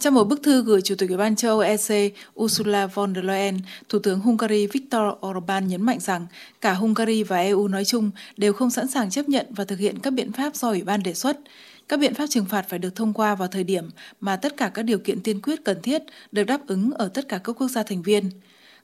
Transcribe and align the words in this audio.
Trong 0.00 0.14
một 0.14 0.24
bức 0.24 0.42
thư 0.42 0.62
gửi 0.62 0.82
Chủ 0.82 0.94
tịch 0.94 1.08
Ủy 1.08 1.18
ban 1.18 1.36
châu 1.36 1.50
Âu 1.50 1.60
EC 1.60 2.12
Ursula 2.40 2.86
von 2.86 3.14
der 3.14 3.24
Leyen, 3.24 3.58
Thủ 3.88 3.98
tướng 3.98 4.20
Hungary 4.20 4.66
Viktor 4.66 5.02
Orbán 5.26 5.68
nhấn 5.68 5.82
mạnh 5.82 6.00
rằng 6.00 6.26
cả 6.60 6.72
Hungary 6.72 7.22
và 7.22 7.40
EU 7.40 7.68
nói 7.68 7.84
chung 7.84 8.10
đều 8.36 8.52
không 8.52 8.70
sẵn 8.70 8.88
sàng 8.88 9.10
chấp 9.10 9.28
nhận 9.28 9.46
và 9.50 9.64
thực 9.64 9.78
hiện 9.78 9.98
các 9.98 10.10
biện 10.10 10.32
pháp 10.32 10.56
do 10.56 10.68
Ủy 10.68 10.82
ban 10.82 11.02
đề 11.02 11.14
xuất. 11.14 11.38
Các 11.88 12.00
biện 12.00 12.14
pháp 12.14 12.26
trừng 12.30 12.44
phạt 12.44 12.66
phải 12.68 12.78
được 12.78 12.94
thông 12.94 13.12
qua 13.12 13.34
vào 13.34 13.48
thời 13.48 13.64
điểm 13.64 13.90
mà 14.20 14.36
tất 14.36 14.56
cả 14.56 14.70
các 14.74 14.82
điều 14.82 14.98
kiện 14.98 15.20
tiên 15.20 15.40
quyết 15.40 15.64
cần 15.64 15.82
thiết 15.82 16.02
được 16.32 16.44
đáp 16.44 16.66
ứng 16.66 16.90
ở 16.90 17.08
tất 17.08 17.28
cả 17.28 17.40
các 17.44 17.52
quốc 17.52 17.68
gia 17.68 17.82
thành 17.82 18.02
viên. 18.02 18.30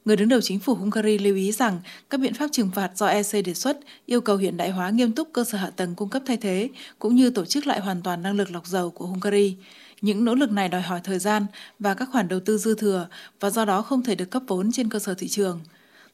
Người 0.06 0.16
đứng 0.16 0.28
đầu 0.28 0.40
chính 0.40 0.58
phủ 0.58 0.74
Hungary 0.74 1.18
lưu 1.18 1.36
ý 1.36 1.52
rằng 1.52 1.80
các 2.10 2.20
biện 2.20 2.34
pháp 2.34 2.46
trừng 2.52 2.70
phạt 2.74 2.90
do 2.94 3.06
EC 3.06 3.44
đề 3.44 3.54
xuất 3.54 3.78
yêu 4.06 4.20
cầu 4.20 4.36
hiện 4.36 4.56
đại 4.56 4.70
hóa 4.70 4.90
nghiêm 4.90 5.12
túc 5.12 5.28
cơ 5.32 5.44
sở 5.44 5.58
hạ 5.58 5.70
tầng 5.76 5.94
cung 5.94 6.08
cấp 6.08 6.22
thay 6.26 6.36
thế, 6.36 6.68
cũng 6.98 7.14
như 7.14 7.30
tổ 7.30 7.44
chức 7.44 7.66
lại 7.66 7.80
hoàn 7.80 8.02
toàn 8.02 8.22
năng 8.22 8.36
lực 8.36 8.50
lọc 8.50 8.66
dầu 8.66 8.90
của 8.90 9.06
Hungary. 9.06 9.56
Những 10.00 10.24
nỗ 10.24 10.34
lực 10.34 10.50
này 10.50 10.68
đòi 10.68 10.80
hỏi 10.80 11.00
thời 11.04 11.18
gian 11.18 11.46
và 11.78 11.94
các 11.94 12.08
khoản 12.12 12.28
đầu 12.28 12.40
tư 12.40 12.58
dư 12.58 12.74
thừa 12.74 13.08
và 13.40 13.50
do 13.50 13.64
đó 13.64 13.82
không 13.82 14.02
thể 14.02 14.14
được 14.14 14.30
cấp 14.30 14.42
vốn 14.46 14.72
trên 14.72 14.88
cơ 14.88 14.98
sở 14.98 15.14
thị 15.14 15.28
trường. 15.28 15.60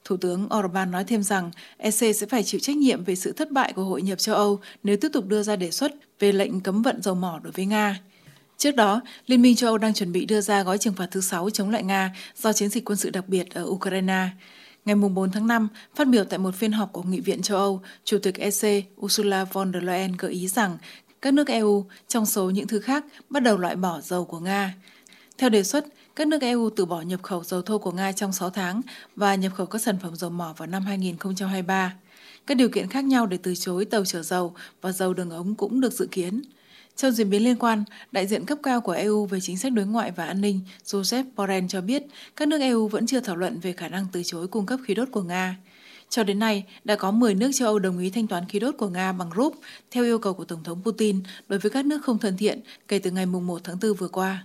Thủ 0.04 0.16
tướng 0.16 0.48
Orbán 0.58 0.90
nói 0.90 1.04
thêm 1.04 1.22
rằng 1.22 1.50
EC 1.76 1.94
sẽ 1.94 2.26
phải 2.28 2.42
chịu 2.42 2.60
trách 2.60 2.76
nhiệm 2.76 3.04
về 3.04 3.14
sự 3.14 3.32
thất 3.32 3.50
bại 3.50 3.72
của 3.72 3.84
Hội 3.84 4.02
nhập 4.02 4.18
châu 4.18 4.34
Âu 4.34 4.60
nếu 4.82 4.96
tiếp 4.96 5.08
tục 5.12 5.26
đưa 5.26 5.42
ra 5.42 5.56
đề 5.56 5.70
xuất 5.70 5.92
về 6.18 6.32
lệnh 6.32 6.60
cấm 6.60 6.82
vận 6.82 7.02
dầu 7.02 7.14
mỏ 7.14 7.40
đối 7.42 7.52
với 7.52 7.66
Nga. 7.66 8.00
Trước 8.58 8.76
đó, 8.76 9.00
Liên 9.26 9.42
minh 9.42 9.56
châu 9.56 9.70
Âu 9.70 9.78
đang 9.78 9.94
chuẩn 9.94 10.12
bị 10.12 10.24
đưa 10.24 10.40
ra 10.40 10.62
gói 10.62 10.78
trừng 10.78 10.94
phạt 10.94 11.06
thứ 11.10 11.20
6 11.20 11.50
chống 11.50 11.70
lại 11.70 11.82
Nga 11.82 12.14
do 12.36 12.52
chiến 12.52 12.68
dịch 12.68 12.84
quân 12.84 12.98
sự 12.98 13.10
đặc 13.10 13.28
biệt 13.28 13.54
ở 13.54 13.64
Ukraine. 13.64 14.28
Ngày 14.84 14.96
4 14.96 15.30
tháng 15.30 15.46
5, 15.46 15.68
phát 15.94 16.08
biểu 16.08 16.24
tại 16.24 16.38
một 16.38 16.54
phiên 16.54 16.72
họp 16.72 16.92
của 16.92 17.02
Nghị 17.02 17.20
viện 17.20 17.42
châu 17.42 17.58
Âu, 17.58 17.82
Chủ 18.04 18.18
tịch 18.18 18.38
EC 18.38 18.84
Ursula 19.00 19.44
von 19.44 19.72
der 19.72 19.82
Leyen 19.82 20.12
gợi 20.18 20.32
ý 20.32 20.48
rằng 20.48 20.78
các 21.22 21.34
nước 21.34 21.48
EU, 21.48 21.86
trong 22.08 22.26
số 22.26 22.50
những 22.50 22.66
thứ 22.66 22.80
khác, 22.80 23.04
bắt 23.28 23.40
đầu 23.40 23.58
loại 23.58 23.76
bỏ 23.76 24.00
dầu 24.00 24.24
của 24.24 24.38
Nga. 24.38 24.74
Theo 25.38 25.50
đề 25.50 25.62
xuất, 25.62 25.86
các 26.16 26.26
nước 26.26 26.42
EU 26.42 26.70
từ 26.76 26.84
bỏ 26.84 27.00
nhập 27.00 27.22
khẩu 27.22 27.44
dầu 27.44 27.62
thô 27.62 27.78
của 27.78 27.92
Nga 27.92 28.12
trong 28.12 28.32
6 28.32 28.50
tháng 28.50 28.80
và 29.16 29.34
nhập 29.34 29.52
khẩu 29.54 29.66
các 29.66 29.82
sản 29.82 29.98
phẩm 30.02 30.16
dầu 30.16 30.30
mỏ 30.30 30.54
vào 30.56 30.66
năm 30.66 30.82
2023. 30.82 31.94
Các 32.46 32.56
điều 32.56 32.68
kiện 32.68 32.88
khác 32.88 33.04
nhau 33.04 33.26
để 33.26 33.38
từ 33.42 33.54
chối 33.54 33.84
tàu 33.84 34.04
chở 34.04 34.22
dầu 34.22 34.54
và 34.80 34.92
dầu 34.92 35.14
đường 35.14 35.30
ống 35.30 35.54
cũng 35.54 35.80
được 35.80 35.92
dự 35.92 36.06
kiến. 36.10 36.42
Trong 36.96 37.12
diễn 37.12 37.30
biến 37.30 37.44
liên 37.44 37.56
quan, 37.56 37.84
đại 38.12 38.26
diện 38.26 38.46
cấp 38.46 38.58
cao 38.62 38.80
của 38.80 38.92
EU 38.92 39.26
về 39.26 39.40
chính 39.40 39.58
sách 39.58 39.72
đối 39.72 39.86
ngoại 39.86 40.10
và 40.10 40.24
an 40.24 40.40
ninh 40.40 40.60
Joseph 40.84 41.24
Borrell 41.36 41.66
cho 41.68 41.80
biết 41.80 42.02
các 42.36 42.48
nước 42.48 42.60
EU 42.60 42.88
vẫn 42.88 43.06
chưa 43.06 43.20
thảo 43.20 43.36
luận 43.36 43.60
về 43.60 43.72
khả 43.72 43.88
năng 43.88 44.06
từ 44.12 44.22
chối 44.24 44.48
cung 44.48 44.66
cấp 44.66 44.80
khí 44.84 44.94
đốt 44.94 45.08
của 45.12 45.22
Nga. 45.22 45.56
Cho 46.08 46.24
đến 46.24 46.38
nay, 46.38 46.64
đã 46.84 46.96
có 46.96 47.10
10 47.10 47.34
nước 47.34 47.50
châu 47.54 47.68
Âu 47.68 47.78
đồng 47.78 47.98
ý 47.98 48.10
thanh 48.10 48.26
toán 48.26 48.48
khí 48.48 48.58
đốt 48.58 48.74
của 48.78 48.88
Nga 48.88 49.12
bằng 49.12 49.30
rúp 49.36 49.54
theo 49.90 50.04
yêu 50.04 50.18
cầu 50.18 50.34
của 50.34 50.44
Tổng 50.44 50.64
thống 50.64 50.82
Putin 50.82 51.20
đối 51.48 51.58
với 51.58 51.70
các 51.70 51.86
nước 51.86 52.02
không 52.02 52.18
thân 52.18 52.36
thiện 52.36 52.60
kể 52.88 52.98
từ 52.98 53.10
ngày 53.10 53.26
1 53.26 53.60
tháng 53.64 53.76
4 53.82 53.94
vừa 53.94 54.08
qua. 54.08 54.44